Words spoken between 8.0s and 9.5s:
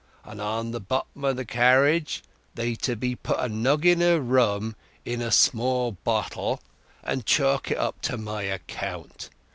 to my account.